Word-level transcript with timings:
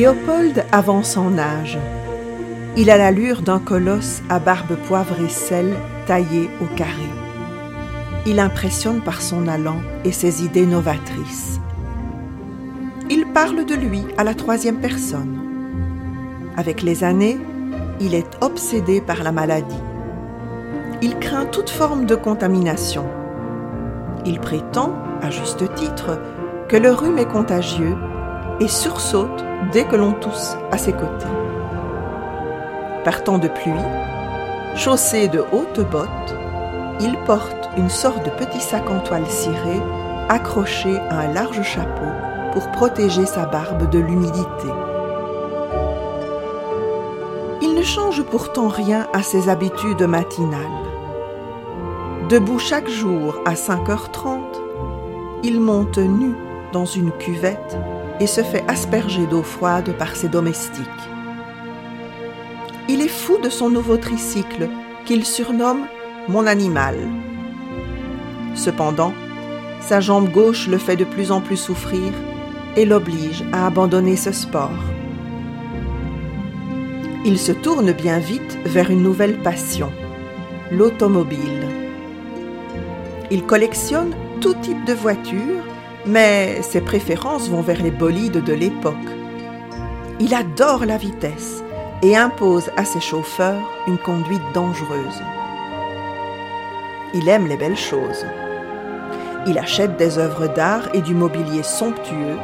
Léopold 0.00 0.64
avance 0.72 1.18
en 1.18 1.36
âge. 1.36 1.78
Il 2.74 2.88
a 2.88 2.96
l'allure 2.96 3.42
d'un 3.42 3.58
colosse 3.58 4.22
à 4.30 4.38
barbe 4.38 4.74
poivre 4.86 5.20
et 5.20 5.28
sel 5.28 5.74
taillé 6.06 6.48
au 6.62 6.74
carré. 6.74 7.10
Il 8.24 8.40
impressionne 8.40 9.02
par 9.02 9.20
son 9.20 9.46
allant 9.46 9.76
et 10.06 10.12
ses 10.12 10.42
idées 10.42 10.64
novatrices. 10.64 11.60
Il 13.10 13.26
parle 13.26 13.66
de 13.66 13.74
lui 13.74 14.06
à 14.16 14.24
la 14.24 14.32
troisième 14.32 14.80
personne. 14.80 15.38
Avec 16.56 16.80
les 16.80 17.04
années, 17.04 17.38
il 18.00 18.14
est 18.14 18.38
obsédé 18.40 19.02
par 19.02 19.22
la 19.22 19.32
maladie. 19.32 19.84
Il 21.02 21.18
craint 21.18 21.44
toute 21.44 21.68
forme 21.68 22.06
de 22.06 22.14
contamination. 22.14 23.04
Il 24.24 24.40
prétend, 24.40 24.94
à 25.20 25.28
juste 25.28 25.74
titre, 25.74 26.18
que 26.68 26.78
le 26.78 26.90
rhume 26.90 27.18
est 27.18 27.30
contagieux 27.30 27.96
et 28.60 28.68
sursaute 28.68 29.44
dès 29.72 29.84
que 29.84 29.96
l'on 29.96 30.12
tousse 30.12 30.56
à 30.70 30.78
ses 30.78 30.92
côtés. 30.92 31.26
Par 33.04 33.24
temps 33.24 33.38
de 33.38 33.48
pluie, 33.48 33.72
chaussé 34.76 35.28
de 35.28 35.42
hautes 35.52 35.80
bottes, 35.90 36.34
il 37.00 37.16
porte 37.26 37.70
une 37.76 37.88
sorte 37.88 38.24
de 38.24 38.30
petit 38.30 38.60
sac 38.60 38.90
en 38.90 39.00
toile 39.00 39.26
cirée 39.26 39.80
accroché 40.28 40.96
à 41.08 41.20
un 41.20 41.32
large 41.32 41.62
chapeau 41.62 42.06
pour 42.52 42.70
protéger 42.70 43.26
sa 43.26 43.46
barbe 43.46 43.88
de 43.90 43.98
l'humidité. 43.98 44.68
Il 47.62 47.74
ne 47.74 47.82
change 47.82 48.22
pourtant 48.22 48.68
rien 48.68 49.06
à 49.12 49.22
ses 49.22 49.48
habitudes 49.48 50.02
matinales. 50.02 50.60
Debout 52.28 52.58
chaque 52.58 52.88
jour 52.88 53.34
à 53.44 53.54
5h30, 53.54 54.40
il 55.42 55.60
monte 55.60 55.98
nu 55.98 56.34
dans 56.72 56.84
une 56.84 57.10
cuvette 57.12 57.76
et 58.20 58.26
se 58.26 58.42
fait 58.42 58.64
asperger 58.68 59.26
d'eau 59.26 59.42
froide 59.42 59.96
par 59.98 60.14
ses 60.14 60.28
domestiques. 60.28 60.86
Il 62.88 63.00
est 63.00 63.08
fou 63.08 63.38
de 63.38 63.48
son 63.48 63.70
nouveau 63.70 63.96
tricycle 63.96 64.68
qu'il 65.06 65.24
surnomme 65.24 65.86
mon 66.28 66.46
animal. 66.46 66.96
Cependant, 68.54 69.14
sa 69.80 70.00
jambe 70.00 70.30
gauche 70.30 70.68
le 70.68 70.78
fait 70.78 70.96
de 70.96 71.04
plus 71.04 71.32
en 71.32 71.40
plus 71.40 71.56
souffrir 71.56 72.12
et 72.76 72.84
l'oblige 72.84 73.44
à 73.52 73.66
abandonner 73.66 74.16
ce 74.16 74.32
sport. 74.32 74.70
Il 77.24 77.38
se 77.38 77.52
tourne 77.52 77.92
bien 77.92 78.18
vite 78.18 78.58
vers 78.64 78.90
une 78.90 79.02
nouvelle 79.02 79.38
passion, 79.38 79.90
l'automobile. 80.70 81.68
Il 83.30 83.44
collectionne 83.44 84.14
tout 84.40 84.54
type 84.54 84.84
de 84.84 84.94
voitures, 84.94 85.64
mais 86.06 86.62
ses 86.62 86.80
préférences 86.80 87.48
vont 87.48 87.60
vers 87.60 87.82
les 87.82 87.90
bolides 87.90 88.42
de 88.42 88.52
l'époque. 88.52 88.96
Il 90.18 90.34
adore 90.34 90.84
la 90.84 90.96
vitesse 90.96 91.62
et 92.02 92.16
impose 92.16 92.70
à 92.76 92.84
ses 92.84 93.00
chauffeurs 93.00 93.60
une 93.86 93.98
conduite 93.98 94.42
dangereuse. 94.54 95.22
Il 97.14 97.28
aime 97.28 97.46
les 97.46 97.56
belles 97.56 97.76
choses. 97.76 98.24
Il 99.46 99.58
achète 99.58 99.96
des 99.96 100.18
œuvres 100.18 100.46
d'art 100.46 100.88
et 100.94 101.00
du 101.00 101.14
mobilier 101.14 101.62
somptueux 101.62 102.36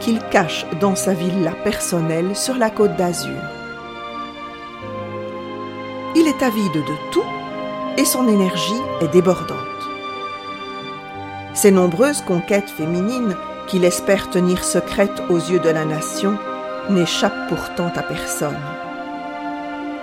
qu'il 0.00 0.18
cache 0.30 0.66
dans 0.80 0.96
sa 0.96 1.12
villa 1.12 1.52
personnelle 1.64 2.34
sur 2.34 2.56
la 2.56 2.70
côte 2.70 2.96
d'Azur. 2.96 3.40
Il 6.16 6.26
est 6.26 6.42
avide 6.42 6.72
de 6.72 7.10
tout 7.12 7.24
et 7.96 8.04
son 8.04 8.26
énergie 8.26 8.82
est 9.00 9.12
débordante. 9.12 9.69
Ses 11.52 11.70
nombreuses 11.72 12.22
conquêtes 12.22 12.70
féminines 12.70 13.36
qu'il 13.66 13.84
espère 13.84 14.30
tenir 14.30 14.64
secrètes 14.64 15.22
aux 15.28 15.38
yeux 15.38 15.58
de 15.58 15.68
la 15.68 15.84
nation 15.84 16.38
n'échappent 16.88 17.48
pourtant 17.48 17.90
à 17.94 18.02
personne. 18.02 18.58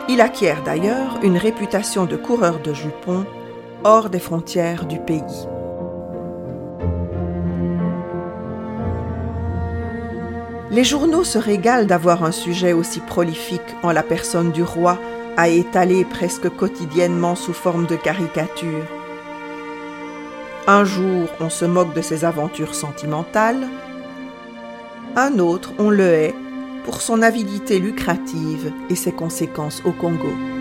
Il 0.09 0.21
acquiert 0.21 0.63
d'ailleurs 0.63 1.19
une 1.23 1.37
réputation 1.37 2.05
de 2.05 2.15
coureur 2.15 2.59
de 2.59 2.73
jupons 2.73 3.25
hors 3.83 4.09
des 4.09 4.19
frontières 4.19 4.85
du 4.85 4.99
pays. 4.99 5.21
Les 10.69 10.83
journaux 10.83 11.23
se 11.23 11.37
régalent 11.37 11.87
d'avoir 11.87 12.23
un 12.23 12.31
sujet 12.31 12.73
aussi 12.73 12.99
prolifique 12.99 13.75
en 13.83 13.91
la 13.91 14.03
personne 14.03 14.51
du 14.51 14.63
roi 14.63 14.97
à 15.37 15.47
étaler 15.47 16.03
presque 16.03 16.49
quotidiennement 16.49 17.35
sous 17.35 17.53
forme 17.53 17.85
de 17.85 17.95
caricature. 17.95 18.96
Un 20.69 20.83
jour, 20.83 21.29
on 21.39 21.49
se 21.49 21.63
moque 21.63 21.93
de 21.93 22.01
ses 22.01 22.25
aventures 22.25 22.75
sentimentales, 22.75 23.67
un 25.15 25.39
autre, 25.39 25.71
on 25.79 25.89
le 25.89 26.03
hait 26.03 26.35
pour 26.83 27.01
son 27.01 27.21
avidité 27.21 27.79
lucrative 27.79 28.73
et 28.89 28.95
ses 28.95 29.13
conséquences 29.13 29.81
au 29.85 29.93
Congo. 29.93 30.56